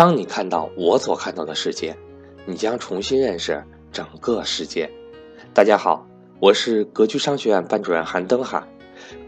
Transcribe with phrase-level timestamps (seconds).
[0.00, 1.94] 当你看到我所看到的世界，
[2.46, 4.90] 你将重新认识整个世界。
[5.52, 6.06] 大家好，
[6.40, 8.66] 我是格局商学院班主任韩登海。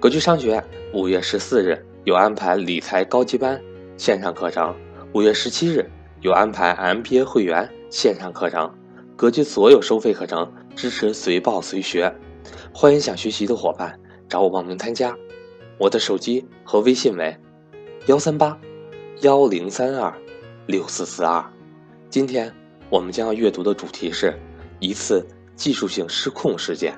[0.00, 0.64] 格局商学院
[0.94, 3.62] 五月十四日有安排理财高级班
[3.98, 4.74] 线上课程，
[5.12, 5.84] 五月十七日
[6.22, 8.74] 有安排 MBA 会员线上课程。
[9.14, 12.10] 格局所有收费课程支持随报随学，
[12.72, 15.14] 欢迎想学习的伙伴找我报名参加。
[15.76, 17.36] 我的手机和微信为
[18.06, 18.58] 幺三八
[19.20, 20.10] 幺零三二。
[20.66, 21.44] 六四四二，
[22.08, 22.54] 今天
[22.88, 24.38] 我们将要阅读的主题是
[24.78, 25.26] 一次
[25.56, 26.94] 技术性失控事件。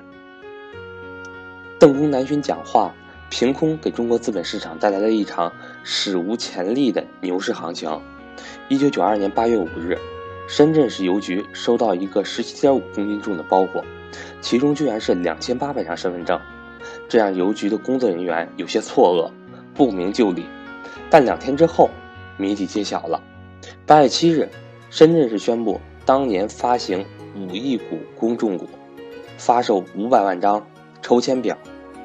[1.79, 2.93] 邓公南巡讲话，
[3.31, 5.51] 凭空给中国资本市场带来了一场
[5.83, 7.99] 史无前例的牛市行情。
[8.69, 9.97] 一九九二年八月五日，
[10.47, 13.83] 深圳市邮局收到一个十七点五公斤重的包裹，
[14.41, 16.39] 其中居然是两千八百张身份证，
[17.09, 19.31] 这让邮局的工作人员有些错愕，
[19.73, 20.45] 不明就里。
[21.09, 21.89] 但两天之后，
[22.37, 23.19] 谜底揭晓了。
[23.85, 24.49] 八月七日，
[24.89, 28.67] 深圳市宣布，当年发行五亿股公众股，
[29.37, 30.65] 发售五百万张
[31.01, 31.57] 抽签表，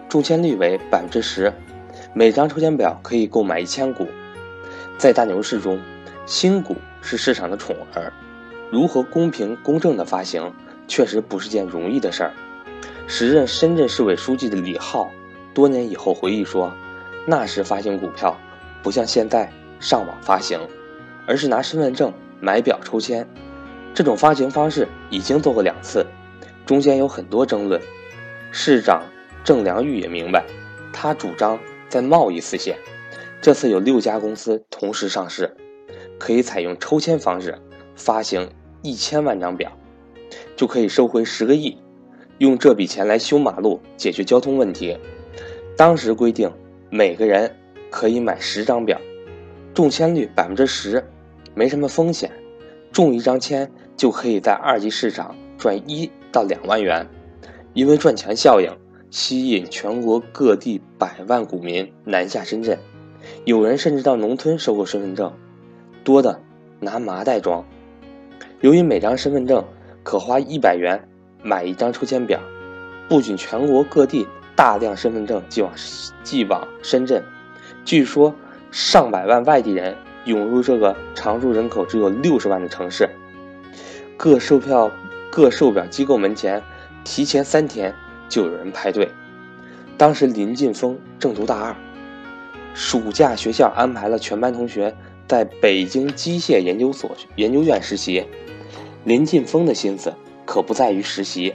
[0.08, 1.52] 中签率为百分之十，
[2.12, 4.06] 每张抽签表可以购买一千股。
[4.98, 5.80] 在大牛市中，
[6.26, 8.12] 新股是市场的宠儿，
[8.70, 10.52] 如何公平公正的发行，
[10.86, 12.32] 确实不是件容易的事儿。
[13.06, 15.10] 时任深圳市委书记的李浩，
[15.54, 16.72] 多年以后回忆说，
[17.26, 18.36] 那时发行股票，
[18.82, 20.60] 不像现在上网发行。
[21.30, 23.24] 而是拿身份证买表抽签，
[23.94, 26.04] 这种发行方式已经做过两次，
[26.66, 27.80] 中间有很多争论。
[28.50, 29.04] 市长
[29.44, 30.44] 郑良玉也明白，
[30.92, 31.56] 他主张
[31.88, 32.76] 在贸易次线，
[33.40, 35.54] 这次有六家公司同时上市，
[36.18, 37.56] 可以采用抽签方式
[37.94, 38.50] 发行
[38.82, 39.70] 一千万张表，
[40.56, 41.78] 就可以收回十个亿，
[42.38, 44.98] 用这笔钱来修马路解决交通问题。
[45.76, 46.52] 当时规定
[46.90, 47.54] 每个人
[47.88, 49.00] 可以买十张表，
[49.72, 51.04] 中签率百分之十。
[51.54, 52.30] 没什么风险，
[52.92, 57.06] 中一张签就可以在二级市场赚一到两万元。
[57.72, 58.68] 因为赚钱效应，
[59.10, 62.78] 吸引全国各地百万股民南下深圳，
[63.44, 65.32] 有人甚至到农村收购身份证，
[66.02, 66.40] 多的
[66.80, 67.64] 拿麻袋装。
[68.60, 69.64] 由于每张身份证
[70.02, 71.08] 可花一百元
[71.42, 72.40] 买一张抽签表，
[73.08, 74.26] 不仅全国各地
[74.56, 75.72] 大量身份证寄往
[76.24, 77.22] 寄往深圳，
[77.84, 78.34] 据说
[78.70, 79.96] 上百万外地人。
[80.24, 83.08] 涌入这个常住人口只有六十万的城市，
[84.16, 84.90] 各售票、
[85.30, 86.62] 各售表机构门前，
[87.04, 87.94] 提前三天
[88.28, 89.08] 就有人排队。
[89.96, 91.76] 当时林晋峰正读大二，
[92.74, 94.94] 暑假学校安排了全班同学
[95.26, 98.26] 在北京机械研究所研究院实习。
[99.04, 100.12] 林晋峰的心思
[100.44, 101.54] 可不在于实习，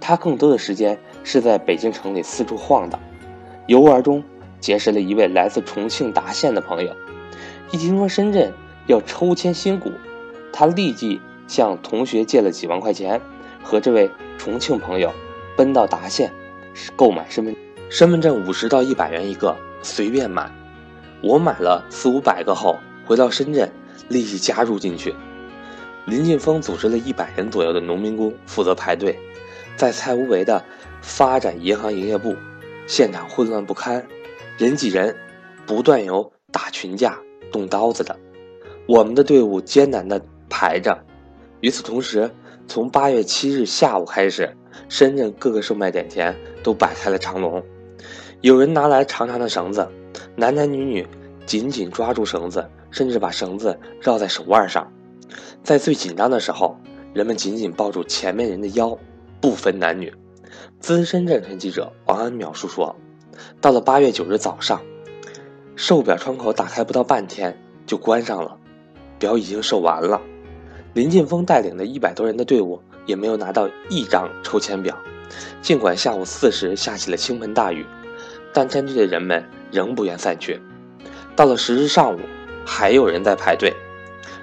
[0.00, 3.00] 他更多的时间是在北京城里四处晃荡。
[3.66, 4.22] 游玩中
[4.58, 6.92] 结识了一位来自重庆达县的朋友。
[7.72, 8.52] 一听说深圳
[8.86, 9.92] 要抽签新股，
[10.52, 13.20] 他立即向同学借了几万块钱，
[13.62, 15.12] 和这位重庆朋友
[15.56, 16.32] 奔到达县
[16.96, 17.54] 购买身份
[17.88, 20.50] 身份证，五十到一百元一个，随便买。
[21.22, 22.76] 我买了四五百个后，
[23.06, 23.70] 回到深圳
[24.08, 25.14] 立即加入进去。
[26.06, 29.16] 林晋峰组织了一百人左右的农民工负责排队，
[29.76, 30.64] 在蔡无为的
[31.02, 32.34] 发展银行营业部，
[32.88, 34.04] 现场混乱不堪，
[34.58, 35.14] 人挤人，
[35.66, 37.16] 不断有打群架。
[37.50, 38.16] 动刀子的，
[38.86, 40.98] 我们的队伍艰难地排着。
[41.60, 42.30] 与此同时，
[42.66, 44.56] 从八月七日下午开始，
[44.88, 47.62] 深圳各个售卖点前都摆开了长龙。
[48.40, 49.86] 有人拿来长长的绳子，
[50.34, 51.06] 男男女女
[51.44, 54.90] 紧紧抓住绳子，甚至把绳子绕在手腕上。
[55.62, 56.76] 在最紧张的时候，
[57.12, 58.96] 人们紧紧抱住前面人的腰，
[59.40, 60.12] 不分男女。
[60.80, 62.96] 资深证券记者王安描述说
[63.60, 64.80] ：“到了八月九日早上。”
[65.82, 68.54] 售表窗口打开不到半天就关上了，
[69.18, 70.20] 表已经售完了。
[70.92, 74.94] 林晋峰带领的一百多人的队伍也没有拿到一张抽签表。
[75.62, 77.86] 尽管下午四时下起了倾盆大雨，
[78.52, 79.42] 但站队的人们
[79.72, 80.60] 仍不愿散去。
[81.34, 82.20] 到了十日上午，
[82.66, 83.74] 还有人在排队。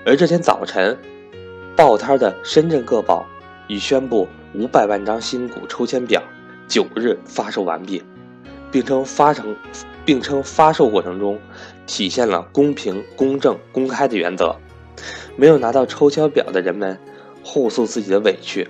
[0.07, 0.97] 而这天早晨，
[1.75, 3.23] 报摊的深圳各报
[3.67, 6.19] 已宣布五百万张新股抽签表
[6.67, 8.01] 九日发售完毕，
[8.71, 9.55] 并称发成。
[10.07, 11.37] 并称发售过程中
[11.85, 14.55] 体现了公平、公正、公开的原则。
[15.35, 16.97] 没有拿到抽签表的人们
[17.43, 18.69] 互诉自己的委屈，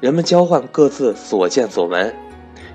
[0.00, 2.16] 人们交换各自所见所闻。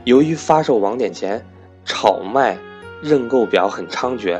[0.03, 1.43] 由于发售网点前
[1.83, 2.55] 炒卖
[3.01, 4.39] 认购表很猖獗，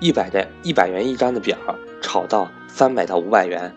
[0.00, 1.58] 一百的一百元一张的表
[2.00, 3.70] 炒到三百到五百元。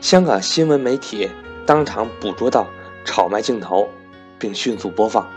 [0.00, 1.28] 香港新闻媒体
[1.66, 2.68] 当场捕捉到
[3.04, 3.88] 炒卖镜头，
[4.38, 5.28] 并迅速播放，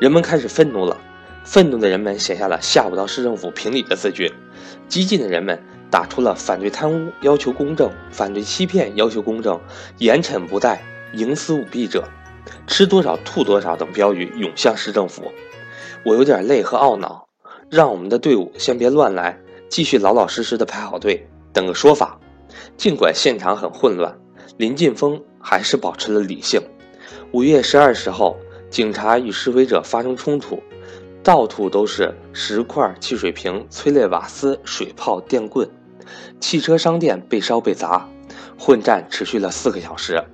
[0.00, 0.96] 人们开始愤怒了。
[1.44, 4.32] 愤怒的人们写下了下午到市政府评理的字句，
[4.88, 9.60] 激进的人们打出了“反对贪污，要求公正；反对欺骗，要求公正；
[9.98, 10.82] 严惩不贷，
[11.12, 12.08] 营私舞弊者，
[12.66, 15.24] 吃多少吐多少”等标语涌向市政府。
[16.02, 17.28] 我有点累和懊恼，
[17.68, 19.38] 让我们的队伍先别乱来，
[19.68, 22.18] 继续老老实实的排好队，等个说法。
[22.78, 24.18] 尽管现场很混乱，
[24.56, 26.58] 林晋峰还是保持了理性。
[27.32, 28.38] 五月十二时候，
[28.70, 30.62] 警察与示威者发生冲突。
[31.22, 35.68] 到处都是石块、汽水瓶、催泪瓦斯、水炮、电棍，
[36.40, 38.08] 汽车商店被烧被砸，
[38.58, 40.24] 混战持续了四个小时。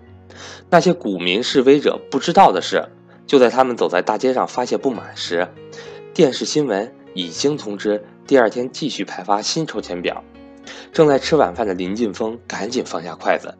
[0.70, 2.88] 那些股民示威者不知道的是，
[3.26, 5.48] 就在他们走在大街上发泄不满时，
[6.14, 10.22] 电视新闻已经通知第二天继续派发新抽签表。
[10.92, 13.52] 正在吃晚饭的林晋峰赶紧放下筷子，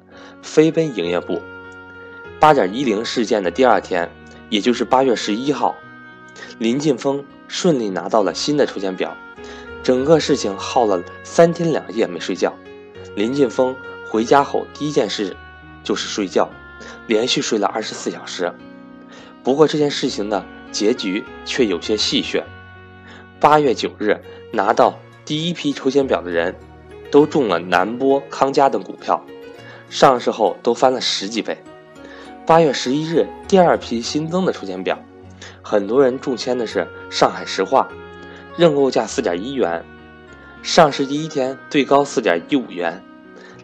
[0.43, 1.41] 飞奔营业部。
[2.39, 4.09] 八点一零事件的第二天，
[4.49, 5.77] 也就是八月十一号。
[6.59, 9.17] 林晋峰顺利拿到了新的抽签表，
[9.83, 12.55] 整个事情耗了三天两夜没睡觉。
[13.15, 13.75] 林晋峰
[14.11, 15.37] 回家后第一件事
[15.83, 16.49] 就是睡觉，
[17.07, 18.53] 连续睡了二十四小时。
[19.43, 22.43] 不过这件事情的结局却有些戏谑。
[23.41, 24.21] 八月九日
[24.53, 26.55] 拿到第一批抽签表的人，
[27.11, 29.25] 都中了南波、康佳等股票，
[29.89, 31.57] 上市后都翻了十几倍。
[32.47, 34.97] 八月十一日第二批新增的抽签表。
[35.63, 37.89] 很多人中签的是上海石化，
[38.57, 39.85] 认购价四点一元，
[40.63, 43.03] 上市第一天最高四点一五元，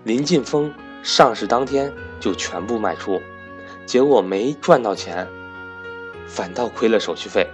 [0.02, 0.72] 林晋峰
[1.04, 3.22] 上市当天就全部卖出，
[3.86, 5.28] 结果没赚到钱，
[6.26, 7.46] 反倒亏了手续费，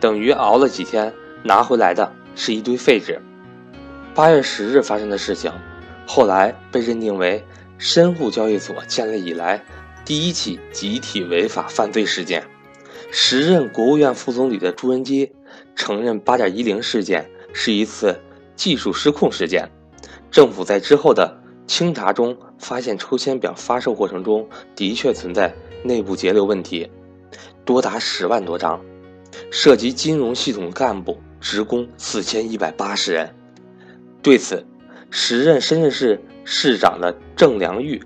[0.00, 1.12] 等于熬了几天
[1.42, 3.20] 拿回来的是一堆废纸。
[4.14, 5.52] 八月十日发生的事情，
[6.06, 7.44] 后来被认定为
[7.76, 9.62] 深沪交易所建立以来
[10.08, 12.42] 第一起集体违法犯罪事件。
[13.10, 15.30] 时任国务院副总理的朱镕基
[15.76, 18.18] 承认，八点一零事件是一次
[18.56, 19.68] 技术失控事件。
[20.30, 26.90] 政府在之后的清查中发现，抽签表发售过程中的确存在内部节流问题，
[27.66, 28.82] 多达十万多张，
[29.50, 33.34] 涉及金融系统干部、职工四千一百八十人。
[34.22, 34.64] 对此，
[35.10, 38.02] 时任深圳市市长的郑良玉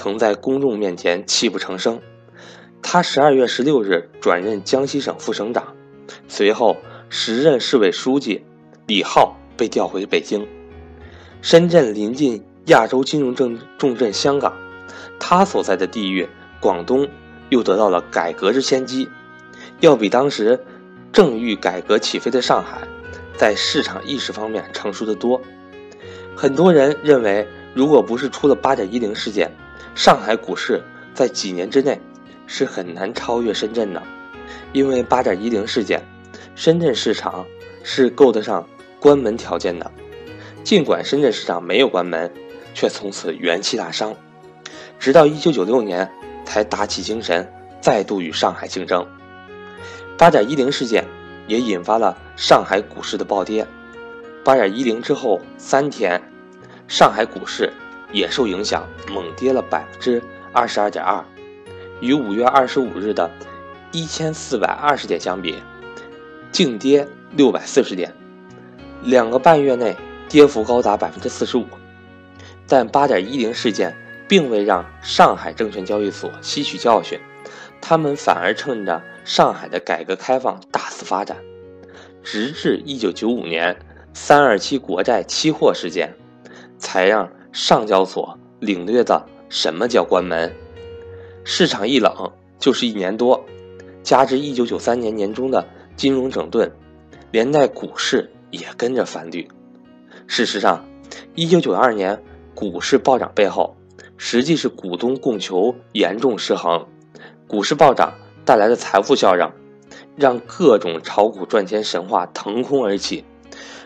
[0.00, 2.00] 曾在公众面前泣不成声。
[2.80, 5.74] 他十二月十六日转任江西省副省长，
[6.26, 6.78] 随后
[7.10, 8.42] 时任市委书记
[8.86, 10.48] 李浩被调回北京。
[11.42, 14.56] 深圳临近亚洲金融重重镇香港，
[15.18, 16.26] 他所在的地域
[16.62, 17.06] 广东
[17.50, 19.06] 又得到了改革之先机，
[19.80, 20.58] 要比当时
[21.12, 22.88] 正欲改革起飞的上海，
[23.36, 25.38] 在市场意识方面成熟得多。
[26.34, 29.54] 很多人认为，如果不是出了八点一零事件，
[30.02, 30.82] 上海股市
[31.12, 32.00] 在几年之内。
[32.46, 34.02] 是很难超越深圳的，
[34.72, 36.02] 因为八点一零事件，
[36.56, 37.44] 深圳市场
[37.84, 38.66] 是够得上
[38.98, 39.92] 关门条件的。
[40.64, 42.32] 尽管深圳市场没有关门，
[42.72, 44.16] 却从此元气大伤，
[44.98, 46.10] 直到一九九六年
[46.46, 47.46] 才打起精神，
[47.82, 49.06] 再度与上海竞争。
[50.16, 51.04] 八点一零事件
[51.46, 53.66] 也引发了上海股市的暴跌。
[54.42, 56.20] 八点一零之后三天，
[56.88, 57.70] 上海股市
[58.12, 60.22] 也受影响，猛跌了百分之
[60.52, 61.24] 二十二点二。
[62.00, 63.30] 与五月二十五日的
[63.92, 65.56] 一千四百二十点相比，
[66.50, 68.10] 净跌六百四十点，
[69.02, 69.94] 两个半月内
[70.28, 71.66] 跌幅高达百分之四十五。
[72.66, 73.94] 但八点一零事件
[74.28, 77.20] 并未让上海证券交易所吸取教训，
[77.80, 81.36] 他们反而趁着上海的改革开放大肆发展，
[82.22, 83.76] 直至一九九五年
[84.14, 86.14] 三二七国债期货事件，
[86.78, 90.52] 才让上交所领略的什么叫关门。
[91.44, 92.12] 市场一冷
[92.58, 93.42] 就是一年多，
[94.02, 95.66] 加之一九九三年年中的
[95.96, 96.70] 金融整顿，
[97.30, 99.48] 连带股市也跟着翻绿。
[100.26, 100.84] 事实上，
[101.34, 102.22] 一九九二年
[102.54, 103.74] 股市暴涨背后，
[104.16, 106.86] 实际是股东供求严重失衡，
[107.48, 108.12] 股市暴涨
[108.44, 109.50] 带来的财富效应，
[110.14, 113.24] 让各种炒股赚钱神话腾空而起。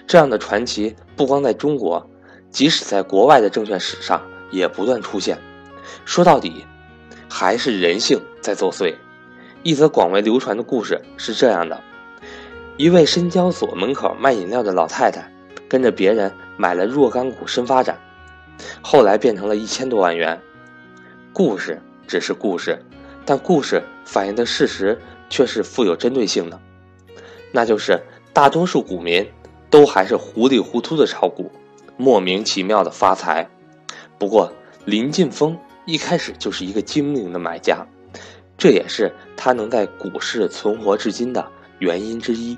[0.06, 2.06] 这样的传奇不光在中国，
[2.54, 5.36] 即使在国外的证券史上也不断出现。
[6.06, 6.64] 说到底。
[7.26, 8.94] 还是人性在作祟。
[9.64, 11.82] 一则广为流传的故事是这样的：
[12.76, 15.28] 一位深交所门口卖饮料的老太太，
[15.68, 17.98] 跟着别人买了若干股深发展，
[18.80, 20.40] 后来变成了一千多万元。
[21.32, 22.80] 故事只是故事，
[23.24, 24.96] 但故事反映的事实
[25.28, 26.60] 却是富有针对性的，
[27.50, 28.00] 那就是
[28.32, 29.28] 大多数股民
[29.68, 31.50] 都还是糊里糊涂的炒股，
[31.96, 33.48] 莫名其妙的发财。
[34.18, 34.52] 不过
[34.84, 35.58] 林晋峰。
[35.86, 37.86] 一开始就是一个精明的买家，
[38.56, 41.46] 这也是他能在股市存活至今的
[41.78, 42.56] 原因之一。